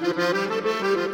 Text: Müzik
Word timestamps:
Müzik 0.00 1.05